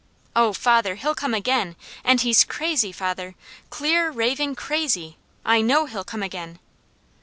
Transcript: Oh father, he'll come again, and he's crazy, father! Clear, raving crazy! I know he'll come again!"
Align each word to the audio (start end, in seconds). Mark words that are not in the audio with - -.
Oh 0.35 0.51
father, 0.51 0.95
he'll 0.95 1.13
come 1.13 1.35
again, 1.35 1.75
and 2.03 2.21
he's 2.21 2.43
crazy, 2.43 2.91
father! 2.91 3.35
Clear, 3.69 4.09
raving 4.09 4.55
crazy! 4.55 5.17
I 5.45 5.61
know 5.61 5.85
he'll 5.85 6.03
come 6.03 6.23
again!" 6.23 6.57